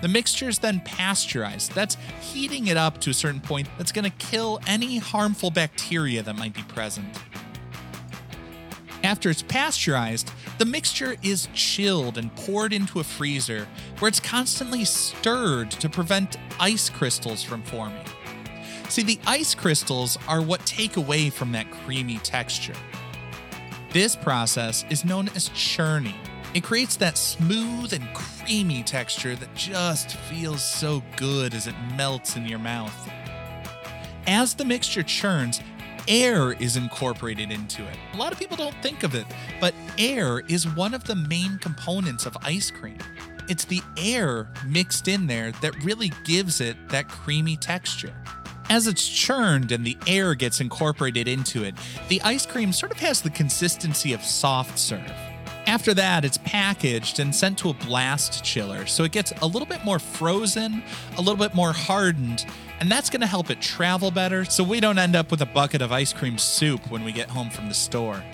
The 0.00 0.08
mixture 0.08 0.48
is 0.48 0.58
then 0.58 0.80
pasteurized. 0.80 1.72
That's 1.74 1.98
heating 2.22 2.68
it 2.68 2.78
up 2.78 2.98
to 3.02 3.10
a 3.10 3.12
certain 3.12 3.42
point 3.42 3.68
that's 3.76 3.92
going 3.92 4.10
to 4.10 4.16
kill 4.16 4.58
any 4.66 4.96
harmful 4.96 5.50
bacteria 5.50 6.22
that 6.22 6.34
might 6.38 6.54
be 6.54 6.62
present. 6.62 7.06
After 9.04 9.28
it's 9.28 9.42
pasteurized, 9.42 10.32
the 10.56 10.64
mixture 10.64 11.16
is 11.22 11.48
chilled 11.52 12.16
and 12.16 12.34
poured 12.36 12.72
into 12.72 13.00
a 13.00 13.04
freezer 13.04 13.68
where 13.98 14.08
it's 14.08 14.18
constantly 14.18 14.86
stirred 14.86 15.70
to 15.72 15.90
prevent 15.90 16.38
ice 16.58 16.88
crystals 16.88 17.42
from 17.42 17.62
forming. 17.64 18.06
See, 18.92 19.02
the 19.02 19.18
ice 19.26 19.54
crystals 19.54 20.18
are 20.28 20.42
what 20.42 20.66
take 20.66 20.98
away 20.98 21.30
from 21.30 21.50
that 21.52 21.70
creamy 21.70 22.18
texture. 22.18 22.74
This 23.90 24.14
process 24.14 24.84
is 24.90 25.02
known 25.02 25.30
as 25.34 25.48
churning. 25.54 26.20
It 26.52 26.62
creates 26.62 26.96
that 26.96 27.16
smooth 27.16 27.94
and 27.94 28.06
creamy 28.12 28.82
texture 28.82 29.34
that 29.34 29.54
just 29.54 30.16
feels 30.16 30.62
so 30.62 31.02
good 31.16 31.54
as 31.54 31.66
it 31.66 31.74
melts 31.96 32.36
in 32.36 32.44
your 32.44 32.58
mouth. 32.58 33.10
As 34.26 34.52
the 34.52 34.64
mixture 34.66 35.02
churns, 35.02 35.62
air 36.06 36.52
is 36.52 36.76
incorporated 36.76 37.50
into 37.50 37.80
it. 37.88 37.96
A 38.12 38.18
lot 38.18 38.30
of 38.30 38.38
people 38.38 38.58
don't 38.58 38.76
think 38.82 39.04
of 39.04 39.14
it, 39.14 39.24
but 39.58 39.72
air 39.96 40.40
is 40.50 40.68
one 40.68 40.92
of 40.92 41.04
the 41.04 41.16
main 41.16 41.56
components 41.60 42.26
of 42.26 42.36
ice 42.42 42.70
cream. 42.70 42.98
It's 43.48 43.64
the 43.64 43.80
air 43.96 44.50
mixed 44.66 45.08
in 45.08 45.28
there 45.28 45.52
that 45.62 45.82
really 45.82 46.12
gives 46.26 46.60
it 46.60 46.76
that 46.90 47.08
creamy 47.08 47.56
texture. 47.56 48.12
As 48.72 48.86
it's 48.86 49.06
churned 49.06 49.70
and 49.70 49.84
the 49.84 49.98
air 50.06 50.34
gets 50.34 50.58
incorporated 50.58 51.28
into 51.28 51.62
it, 51.62 51.74
the 52.08 52.22
ice 52.22 52.46
cream 52.46 52.72
sort 52.72 52.90
of 52.90 52.98
has 53.00 53.20
the 53.20 53.28
consistency 53.28 54.14
of 54.14 54.24
soft 54.24 54.78
serve. 54.78 55.12
After 55.66 55.92
that, 55.92 56.24
it's 56.24 56.38
packaged 56.38 57.18
and 57.18 57.34
sent 57.34 57.58
to 57.58 57.68
a 57.68 57.74
blast 57.74 58.42
chiller, 58.42 58.86
so 58.86 59.04
it 59.04 59.12
gets 59.12 59.30
a 59.42 59.46
little 59.46 59.68
bit 59.68 59.84
more 59.84 59.98
frozen, 59.98 60.82
a 61.18 61.20
little 61.20 61.36
bit 61.36 61.54
more 61.54 61.74
hardened, 61.74 62.46
and 62.80 62.90
that's 62.90 63.10
to 63.20 63.26
help 63.26 63.50
it 63.50 63.60
travel 63.60 64.10
better 64.10 64.42
so 64.46 64.64
we 64.64 64.80
don't 64.80 64.96
end 64.96 65.16
up 65.16 65.30
with 65.30 65.42
a 65.42 65.46
bucket 65.46 65.82
of 65.82 65.92
ice 65.92 66.14
cream 66.14 66.38
soup 66.38 66.90
when 66.90 67.04
we 67.04 67.12
get 67.12 67.28
home 67.28 67.50
from 67.50 67.68
the 67.68 67.74
store. 67.74 68.24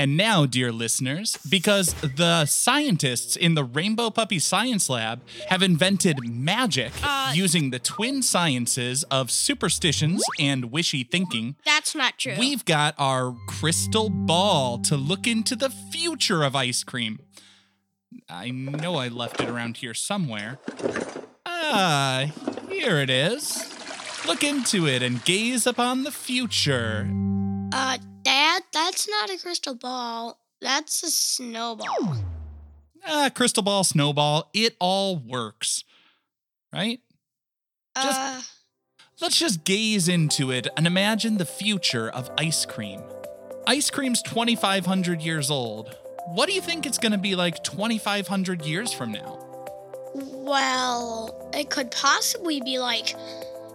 And 0.00 0.16
now, 0.16 0.46
dear 0.46 0.72
listeners, 0.72 1.36
because 1.46 1.92
the 2.00 2.46
scientists 2.46 3.36
in 3.36 3.52
the 3.54 3.62
Rainbow 3.64 4.08
Puppy 4.08 4.38
Science 4.38 4.88
Lab 4.88 5.20
have 5.50 5.62
invented 5.62 6.26
magic 6.26 6.90
Uh, 7.02 7.32
using 7.34 7.68
the 7.68 7.78
twin 7.78 8.22
sciences 8.22 9.02
of 9.10 9.30
superstitions 9.30 10.22
and 10.38 10.72
wishy 10.72 11.04
thinking, 11.04 11.56
That's 11.66 11.94
not 11.94 12.16
true. 12.16 12.34
we've 12.38 12.64
got 12.64 12.94
our 12.96 13.36
crystal 13.46 14.08
ball 14.08 14.78
to 14.78 14.96
look 14.96 15.26
into 15.26 15.54
the 15.54 15.68
future 15.68 16.44
of 16.44 16.56
ice 16.56 16.82
cream. 16.82 17.18
I 18.26 18.48
know 18.50 18.94
I 18.94 19.08
left 19.08 19.38
it 19.42 19.50
around 19.50 19.76
here 19.76 19.92
somewhere. 19.92 20.58
Ah, 21.44 22.32
here 22.70 22.96
it 23.00 23.10
is. 23.10 23.68
Look 24.26 24.42
into 24.42 24.86
it 24.86 25.02
and 25.02 25.22
gaze 25.26 25.66
upon 25.66 26.04
the 26.04 26.10
future. 26.10 27.06
Uh, 27.72 27.98
Dad, 28.22 28.62
that's 28.72 29.08
not 29.08 29.30
a 29.30 29.38
crystal 29.38 29.74
ball. 29.74 30.38
That's 30.60 31.02
a 31.02 31.10
snowball. 31.10 32.16
Ah, 33.06 33.30
crystal 33.34 33.62
ball, 33.62 33.82
snowball, 33.84 34.50
it 34.52 34.76
all 34.78 35.16
works. 35.16 35.84
Right? 36.72 37.00
Just- 37.96 38.20
Uh, 38.20 38.40
Let's 39.22 39.38
just 39.38 39.64
gaze 39.64 40.08
into 40.08 40.50
it 40.50 40.66
and 40.78 40.86
imagine 40.86 41.36
the 41.36 41.44
future 41.44 42.08
of 42.08 42.30
ice 42.38 42.64
cream. 42.64 43.02
Ice 43.66 43.90
cream's 43.90 44.22
2,500 44.22 45.20
years 45.20 45.50
old. 45.50 45.94
What 46.28 46.48
do 46.48 46.54
you 46.54 46.62
think 46.62 46.86
it's 46.86 46.96
going 46.96 47.12
to 47.12 47.18
be 47.18 47.34
like 47.34 47.62
2,500 47.62 48.64
years 48.64 48.92
from 48.94 49.12
now? 49.12 49.38
well, 50.14 51.50
it 51.54 51.70
could 51.70 51.90
possibly 51.92 52.60
be 52.62 52.78
like 52.78 53.14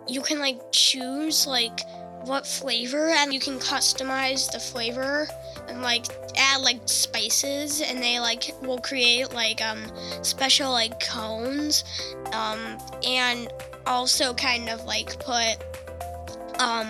you 0.07 0.21
can 0.21 0.39
like 0.39 0.59
choose 0.73 1.47
like 1.47 1.79
what 2.25 2.46
flavor 2.46 3.10
and 3.10 3.34
you 3.34 3.39
can 3.39 3.60
customize 3.60 4.51
the 4.51 4.60
flavor 4.60 5.27
and 5.67 5.82
like 5.82 6.05
add 6.38 6.62
like 6.62 6.79
spices 6.86 7.82
and 7.82 8.01
they 8.01 8.20
like 8.20 8.51
will 8.62 8.79
create 8.79 9.32
like 9.34 9.62
um 9.62 9.84
special 10.24 10.72
like 10.72 11.00
cones 11.00 11.84
um 12.34 12.77
and 13.05 13.51
also 13.86 14.34
kind 14.34 14.70
of 14.70 14.84
like 14.86 15.20
put 15.20 15.58
um 16.60 16.88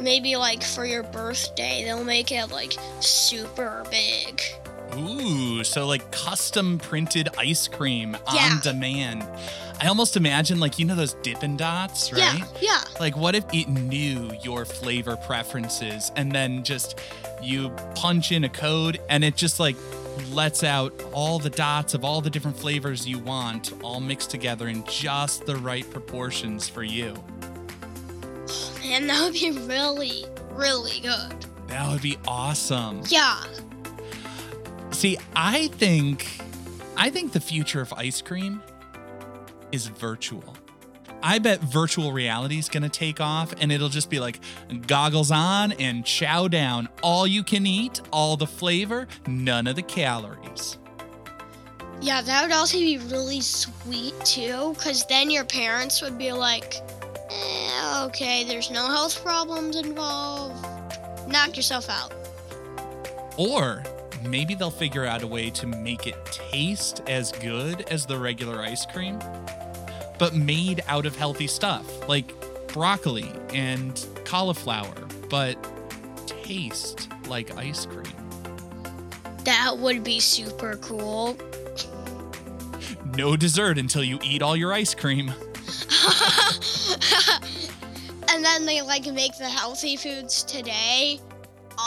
maybe 0.00 0.36
like 0.36 0.62
for 0.62 0.84
your 0.84 1.02
birthday 1.02 1.82
they'll 1.84 2.04
make 2.04 2.32
it 2.32 2.50
like 2.50 2.74
super 3.00 3.84
big 3.90 4.42
Ooh, 4.96 5.62
so 5.64 5.86
like 5.86 6.10
custom 6.10 6.78
printed 6.78 7.28
ice 7.38 7.68
cream 7.68 8.16
Yeah. 8.32 8.50
on 8.54 8.60
demand. 8.60 9.26
I 9.80 9.86
almost 9.86 10.16
imagine 10.16 10.60
like, 10.60 10.78
you 10.78 10.84
know, 10.84 10.94
those 10.94 11.14
Dippin' 11.14 11.56
Dots, 11.56 12.12
right? 12.12 12.20
yeah 12.20 12.44
yeah 12.60 12.80
Like, 12.98 13.16
what 13.16 13.34
if 13.34 13.44
it 13.52 13.68
knew 13.68 14.30
your 14.42 14.64
flavor 14.64 15.16
preferences 15.16 16.10
and 16.16 16.32
then 16.32 16.64
just 16.64 16.98
you 17.42 17.70
punch 17.94 18.30
in 18.32 18.44
a 18.44 18.48
code 18.48 19.00
and 19.08 19.24
it 19.24 19.36
just 19.36 19.58
like 19.60 19.76
lets 20.32 20.62
out 20.64 20.92
all 21.12 21.38
the 21.38 21.48
dots 21.48 21.94
of 21.94 22.04
all 22.04 22.20
the 22.20 22.28
different 22.28 22.58
flavors 22.58 23.06
you 23.08 23.18
want, 23.18 23.72
all 23.82 24.00
mixed 24.00 24.30
together 24.30 24.68
in 24.68 24.84
just 24.84 25.46
the 25.46 25.56
right 25.56 25.88
proportions 25.90 26.68
for 26.68 26.82
you? 26.82 27.14
Oh, 28.48 28.80
and 28.84 29.08
that 29.08 29.22
would 29.22 29.32
be 29.34 29.50
really 29.66 30.24
really 30.52 31.00
good 31.00 31.46
That 31.68 31.90
would 31.90 32.02
be 32.02 32.18
awesome. 32.26 33.02
yeah 33.08 33.42
See, 35.00 35.16
I 35.34 35.68
think 35.68 36.26
I 36.94 37.08
think 37.08 37.32
the 37.32 37.40
future 37.40 37.80
of 37.80 37.90
ice 37.94 38.20
cream 38.20 38.62
is 39.72 39.86
virtual. 39.86 40.54
I 41.22 41.38
bet 41.38 41.60
virtual 41.60 42.12
reality 42.12 42.58
is 42.58 42.68
going 42.68 42.82
to 42.82 42.90
take 42.90 43.18
off 43.18 43.54
and 43.62 43.72
it'll 43.72 43.88
just 43.88 44.10
be 44.10 44.20
like 44.20 44.40
goggles 44.86 45.30
on 45.30 45.72
and 45.72 46.04
chow 46.04 46.48
down. 46.48 46.86
All 47.02 47.26
you 47.26 47.42
can 47.42 47.66
eat, 47.66 48.02
all 48.12 48.36
the 48.36 48.46
flavor, 48.46 49.08
none 49.26 49.66
of 49.66 49.76
the 49.76 49.82
calories. 49.82 50.76
Yeah, 52.02 52.20
that 52.20 52.42
would 52.42 52.52
also 52.52 52.76
be 52.76 52.98
really 52.98 53.40
sweet 53.40 54.12
too, 54.26 54.74
because 54.74 55.06
then 55.06 55.30
your 55.30 55.46
parents 55.46 56.02
would 56.02 56.18
be 56.18 56.30
like, 56.30 56.74
eh, 57.30 58.04
okay, 58.04 58.44
there's 58.44 58.70
no 58.70 58.86
health 58.86 59.24
problems 59.24 59.76
involved. 59.76 60.62
Knock 61.26 61.56
yourself 61.56 61.88
out. 61.88 62.12
Or 63.38 63.82
maybe 64.22 64.54
they'll 64.54 64.70
figure 64.70 65.04
out 65.04 65.22
a 65.22 65.26
way 65.26 65.50
to 65.50 65.66
make 65.66 66.06
it 66.06 66.16
taste 66.26 67.02
as 67.08 67.32
good 67.32 67.82
as 67.90 68.06
the 68.06 68.18
regular 68.18 68.60
ice 68.60 68.86
cream, 68.86 69.18
but 70.18 70.34
made 70.34 70.82
out 70.88 71.06
of 71.06 71.16
healthy 71.16 71.46
stuff 71.46 72.08
like 72.08 72.32
broccoli 72.68 73.30
and 73.52 74.06
cauliflower, 74.24 74.94
but 75.28 75.56
taste 76.26 77.08
like 77.28 77.56
ice 77.56 77.86
cream. 77.86 78.06
That 79.44 79.78
would 79.78 80.04
be 80.04 80.20
super 80.20 80.76
cool. 80.76 81.36
No 83.16 83.36
dessert 83.36 83.78
until 83.78 84.04
you 84.04 84.18
eat 84.22 84.42
all 84.42 84.56
your 84.56 84.72
ice 84.72 84.94
cream. 84.94 85.28
and 88.28 88.44
then 88.44 88.66
they 88.66 88.82
like 88.82 89.06
make 89.06 89.36
the 89.38 89.48
healthy 89.48 89.96
foods 89.96 90.44
today 90.44 91.20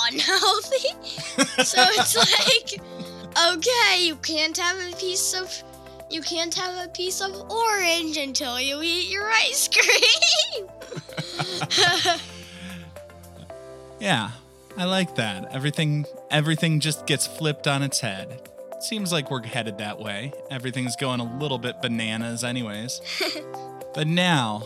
unhealthy. 0.10 0.90
so 1.64 1.84
it's 1.92 2.16
like, 2.16 2.82
okay, 3.52 4.06
you 4.06 4.16
can't 4.18 4.58
have 4.58 4.78
a 4.78 4.96
piece 4.98 5.34
of 5.34 5.64
you 6.10 6.22
can't 6.22 6.54
have 6.54 6.86
a 6.86 6.90
piece 6.90 7.22
of 7.22 7.34
orange 7.50 8.18
until 8.18 8.60
you 8.60 8.82
eat 8.84 9.10
your 9.10 9.30
ice 9.32 9.68
cream. 9.68 10.68
Yeah, 14.04 14.32
I 14.78 14.84
like 14.84 15.16
that. 15.16 15.54
Everything 15.54 16.06
everything 16.30 16.82
just 16.82 17.06
gets 17.06 17.26
flipped 17.26 17.70
on 17.70 17.82
its 17.82 18.02
head. 18.02 18.50
Seems 18.82 19.14
like 19.14 19.32
we're 19.32 19.42
headed 19.44 19.78
that 19.78 19.98
way. 19.98 20.34
Everything's 20.52 20.98
going 20.98 21.22
a 21.22 21.38
little 21.38 21.58
bit 21.58 21.82
bananas 21.82 22.44
anyways. 22.44 23.00
but 23.94 24.06
now, 24.08 24.64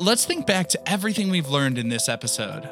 let's 0.00 0.24
think 0.24 0.46
back 0.46 0.68
to 0.68 0.90
everything 0.90 1.28
we've 1.28 1.50
learned 1.50 1.76
in 1.76 1.90
this 1.90 2.08
episode. 2.08 2.66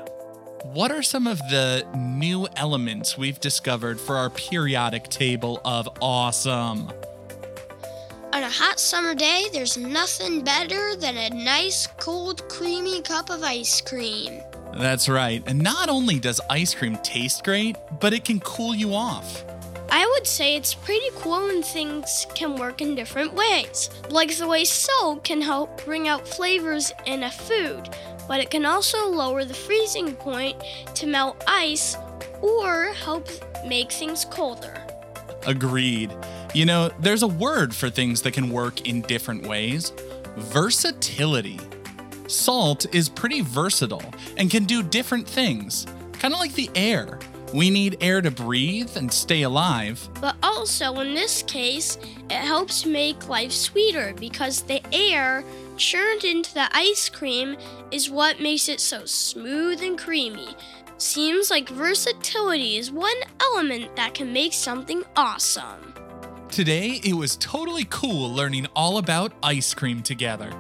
What 0.63 0.93
are 0.93 1.03
some 1.03 1.27
of 1.27 1.39
the 1.49 1.87
new 1.97 2.47
elements 2.55 3.17
we've 3.17 3.41
discovered 3.41 3.99
for 3.99 4.19
our 4.19 4.29
periodic 4.29 5.05
table 5.09 5.59
of 5.65 5.89
awesome? 6.03 6.93
On 8.33 8.43
a 8.43 8.49
hot 8.49 8.79
summer 8.79 9.15
day, 9.15 9.47
there's 9.55 9.79
nothing 9.79 10.45
better 10.45 10.95
than 10.97 11.17
a 11.17 11.31
nice, 11.31 11.87
cold, 11.99 12.47
creamy 12.51 13.01
cup 13.01 13.31
of 13.31 13.43
ice 13.43 13.81
cream. 13.81 14.43
That's 14.75 15.09
right. 15.09 15.43
And 15.47 15.61
not 15.61 15.89
only 15.89 16.19
does 16.19 16.43
ice 16.51 16.75
cream 16.75 16.99
taste 16.99 17.43
great, 17.43 17.77
but 17.99 18.13
it 18.13 18.27
can 18.27 18.39
cool 18.41 18.75
you 18.75 18.95
off. 18.95 19.43
I 19.91 20.07
would 20.07 20.27
say 20.27 20.55
it's 20.55 20.75
pretty 20.75 21.09
cool 21.17 21.47
when 21.47 21.63
things 21.63 22.27
can 22.35 22.57
work 22.57 22.81
in 22.81 22.95
different 22.95 23.35
ways. 23.35 23.91
Like 24.09 24.37
the 24.37 24.47
way 24.47 24.65
salt 24.65 25.25
can 25.25 25.41
help 25.41 25.85
bring 25.85 26.07
out 26.07 26.29
flavors 26.29 26.93
in 27.07 27.25
a 27.25 27.31
food, 27.31 27.89
but 28.31 28.39
it 28.39 28.49
can 28.49 28.65
also 28.65 29.09
lower 29.09 29.45
the 29.45 29.53
freezing 29.53 30.15
point 30.15 30.57
to 30.95 31.05
melt 31.05 31.43
ice 31.49 31.97
or 32.41 32.93
help 32.93 33.29
make 33.67 33.91
things 33.91 34.25
colder. 34.25 34.81
Agreed. 35.49 36.17
You 36.55 36.65
know, 36.65 36.93
there's 37.01 37.25
a 37.25 37.27
word 37.27 37.75
for 37.75 37.91
things 37.91 38.23
that 38.23 38.33
can 38.33 38.49
work 38.49 38.87
in 38.87 39.01
different 39.03 39.49
ways 39.49 39.93
versatility. 40.37 41.59
Salt 42.29 42.87
is 42.95 43.09
pretty 43.09 43.41
versatile 43.41 44.15
and 44.37 44.49
can 44.49 44.63
do 44.63 44.85
different 44.85 45.27
things, 45.27 45.89
kind 46.13 46.33
of 46.33 46.39
like 46.39 46.53
the 46.53 46.71
air. 46.77 47.19
We 47.53 47.69
need 47.69 47.97
air 48.01 48.21
to 48.23 48.31
breathe 48.31 48.97
and 48.97 49.13
stay 49.13 49.43
alive. 49.43 50.09
But 50.21 50.37
also, 50.41 51.01
in 51.01 51.15
this 51.15 51.43
case, 51.43 51.99
it 52.31 52.35
helps 52.35 52.87
make 52.87 53.29
life 53.29 53.51
sweeter 53.51 54.15
because 54.21 54.63
the 54.63 54.81
air 54.93 55.43
churned 55.81 56.25
into 56.25 56.53
the 56.53 56.69
ice 56.77 57.09
cream 57.09 57.57
is 57.91 58.11
what 58.11 58.39
makes 58.39 58.69
it 58.69 58.81
so 58.81 59.07
smooth 59.07 59.83
and 59.83 59.99
creamy. 59.99 60.55
Seems 60.99 61.51
like 61.51 61.71
versatility 61.71 62.77
is 62.77 62.93
one 62.93 63.17
element 63.41 63.97
that 63.97 64.13
can 64.13 64.31
make 64.31 64.53
something 64.53 65.03
awesome. 65.17 65.95
Today, 66.51 67.01
it 67.03 67.15
was 67.15 67.37
totally 67.37 67.87
cool 67.89 68.31
learning 68.31 68.67
all 68.77 68.99
about 68.99 69.33
ice 69.43 69.73
cream 69.73 70.03
together. 70.03 70.53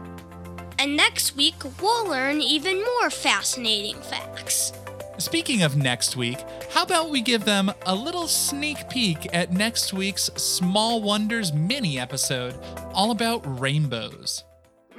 And 0.78 0.96
next 0.96 1.36
week, 1.36 1.56
we'll 1.82 2.08
learn 2.08 2.40
even 2.40 2.82
more 2.82 3.10
fascinating 3.10 3.96
facts. 3.96 4.72
Speaking 5.18 5.62
of 5.62 5.76
next 5.76 6.16
week, 6.16 6.38
how 6.70 6.84
about 6.84 7.10
we 7.10 7.20
give 7.20 7.44
them 7.44 7.70
a 7.84 7.94
little 7.94 8.26
sneak 8.26 8.88
peek 8.88 9.28
at 9.34 9.52
next 9.52 9.92
week's 9.92 10.30
Small 10.36 11.02
Wonders 11.02 11.52
mini 11.52 11.98
episode 11.98 12.58
all 12.94 13.10
about 13.10 13.42
rainbows? 13.60 14.44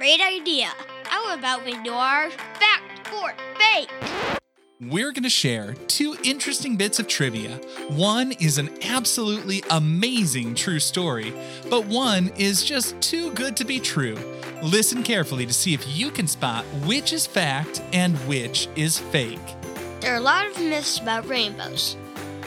Great 0.02 0.20
idea. 0.20 0.66
How 1.04 1.32
about 1.32 1.64
we 1.64 1.80
do 1.84 1.92
our 1.92 2.28
fact 2.28 3.08
or 3.14 3.32
fake? 3.56 3.88
We're 4.80 5.12
going 5.12 5.22
to 5.22 5.30
share 5.30 5.74
two 5.86 6.16
interesting 6.24 6.76
bits 6.76 6.98
of 6.98 7.06
trivia. 7.06 7.60
One 7.90 8.32
is 8.40 8.58
an 8.58 8.70
absolutely 8.82 9.62
amazing 9.70 10.56
true 10.56 10.80
story, 10.80 11.32
but 11.70 11.86
one 11.86 12.32
is 12.36 12.64
just 12.64 13.00
too 13.00 13.30
good 13.34 13.56
to 13.58 13.64
be 13.64 13.78
true. 13.78 14.18
Listen 14.60 15.04
carefully 15.04 15.46
to 15.46 15.52
see 15.52 15.72
if 15.72 15.86
you 15.96 16.10
can 16.10 16.26
spot 16.26 16.64
which 16.84 17.12
is 17.12 17.24
fact 17.24 17.80
and 17.92 18.16
which 18.26 18.68
is 18.74 18.98
fake. 18.98 19.38
There 20.00 20.12
are 20.12 20.16
a 20.16 20.20
lot 20.20 20.48
of 20.48 20.58
myths 20.58 20.98
about 20.98 21.28
rainbows. 21.28 21.96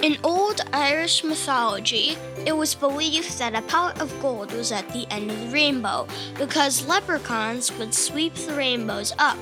In 0.05 0.19
old 0.23 0.61
Irish 0.71 1.23
mythology, 1.23 2.15
it 2.45 2.55
was 2.55 2.75
believed 2.75 3.39
that 3.39 3.55
a 3.55 3.63
pot 3.63 3.99
of 3.99 4.13
gold 4.21 4.51
was 4.51 4.71
at 4.71 4.87
the 4.89 5.07
end 5.09 5.31
of 5.31 5.39
the 5.39 5.47
rainbow 5.47 6.07
because 6.37 6.87
leprechauns 6.87 7.75
would 7.79 7.91
sweep 7.91 8.35
the 8.35 8.53
rainbows 8.53 9.15
up, 9.17 9.35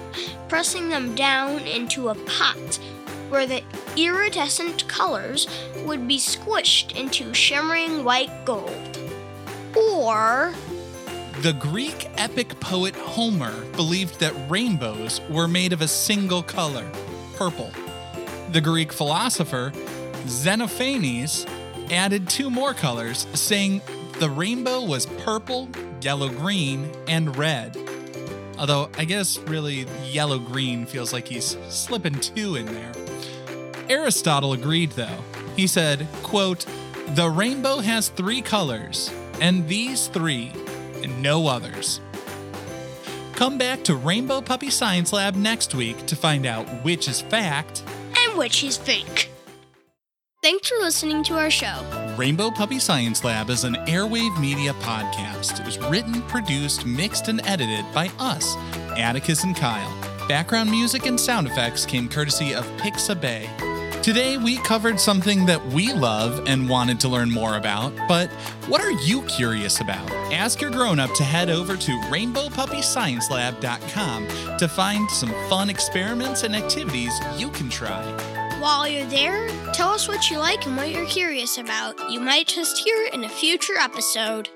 pressing 0.48 0.88
them 0.88 1.16
down 1.16 1.60
into 1.68 2.08
a 2.08 2.16
pot 2.16 2.80
where 3.28 3.46
the 3.46 3.62
iridescent 3.98 4.88
colors 4.88 5.50
would 5.84 6.08
be 6.08 6.18
squished 6.18 6.96
into 6.96 7.34
shimmering 7.34 8.06
white 8.06 8.46
gold. 8.46 8.98
Or 9.76 10.54
The 11.42 11.58
Greek 11.60 12.10
epic 12.16 12.58
poet 12.62 12.96
Homer 12.96 13.66
believed 13.76 14.18
that 14.22 14.50
rainbows 14.50 15.20
were 15.30 15.50
made 15.50 15.74
of 15.74 15.82
a 15.82 15.90
single 15.90 16.42
color, 16.42 16.90
purple. 17.36 17.74
The 18.54 18.62
Greek 18.62 18.94
philosopher 18.94 19.74
Xenophanes 20.26 21.48
added 21.92 22.30
two 22.30 22.50
more 22.50 22.74
colors, 22.74 23.28
saying 23.34 23.82
the 24.20 24.30
rainbow 24.30 24.84
was 24.84 25.06
purple, 25.06 25.70
yellow 26.02 26.30
green, 26.30 26.90
and 27.08 27.36
red. 27.36 27.78
Although 28.58 28.90
I 28.98 29.06
guess 29.06 29.38
really 29.40 29.86
yellow 30.06 30.40
green 30.40 30.86
feels 30.86 31.12
like 31.12 31.28
he's 31.28 31.58
slipping 31.70 32.20
two 32.20 32.56
in 32.56 32.66
there. 32.68 32.92
Aristotle 33.90 34.54
agreed 34.54 34.92
though. 34.92 35.24
He 35.56 35.68
said, 35.68 36.08
quote, 36.24 36.66
"The 37.16 37.30
rainbow 37.30 37.80
has 37.80 38.10
3 38.10 38.42
colors, 38.42 39.12
and 39.42 39.68
these 39.68 40.08
3 40.08 40.52
and 41.04 41.22
no 41.22 41.48
others." 41.48 42.00
Come 43.34 43.58
back 43.58 43.84
to 43.86 43.96
Rainbow 43.96 44.42
Puppy 44.42 44.70
Science 44.70 45.12
Lab 45.12 45.36
next 45.36 45.76
week 45.76 46.06
to 46.06 46.16
find 46.16 46.46
out 46.46 46.66
which 46.84 47.08
is 47.08 47.22
fact. 47.22 47.84
and 48.16 48.38
which 48.38 48.64
is 48.64 48.78
fake. 48.78 49.33
Thanks 50.44 50.68
for 50.68 50.76
listening 50.80 51.24
to 51.24 51.36
our 51.36 51.50
show. 51.50 52.14
Rainbow 52.18 52.52
Puppy 52.52 52.78
Science 52.78 53.24
Lab 53.24 53.50
is 53.50 53.64
an 53.64 53.76
Airwave 53.88 54.38
Media 54.42 54.74
podcast. 54.74 55.58
It 55.58 55.66
was 55.66 55.80
written, 55.88 56.22
produced, 56.24 56.86
mixed, 56.86 57.30
and 57.30 57.40
edited 57.48 57.86
by 57.94 58.12
us, 58.20 58.58
Atticus 58.98 59.46
and 59.46 59.56
Kyle. 59.56 59.90
Background 60.28 60.70
music 60.70 61.06
and 61.06 61.18
sound 61.18 61.48
effects 61.48 61.86
came 61.86 62.10
courtesy 62.10 62.54
of 62.54 62.66
Pixabay. 62.76 64.04
Today, 64.04 64.36
we 64.36 64.58
covered 64.58 65.00
something 65.00 65.46
that 65.46 65.66
we 65.68 65.94
love 65.94 66.44
and 66.46 66.68
wanted 66.68 67.00
to 67.00 67.08
learn 67.08 67.32
more 67.32 67.56
about, 67.56 67.94
but 68.10 68.30
what 68.68 68.82
are 68.82 68.92
you 68.92 69.22
curious 69.28 69.80
about? 69.80 70.12
Ask 70.34 70.60
your 70.60 70.72
grown 70.72 71.00
up 71.00 71.14
to 71.14 71.24
head 71.24 71.50
over 71.50 71.78
to 71.78 71.92
rainbowpuppysciencelab.com 72.12 74.58
to 74.58 74.68
find 74.68 75.10
some 75.10 75.34
fun 75.50 75.70
experiments 75.70 76.44
and 76.44 76.54
activities 76.54 77.14
you 77.38 77.50
can 77.52 77.70
try. 77.70 78.43
While 78.64 78.88
you're 78.88 79.06
there, 79.08 79.50
tell 79.74 79.90
us 79.90 80.08
what 80.08 80.32
you 80.32 80.38
like 80.38 80.66
and 80.66 80.78
what 80.78 80.90
you're 80.90 81.06
curious 81.06 81.58
about. 81.58 82.00
You 82.10 82.22
might 82.22 82.48
just 82.48 82.78
hear 82.78 82.96
it 82.96 83.14
in 83.14 83.26
a 83.26 83.28
future 83.28 83.78
episode. 83.78 84.48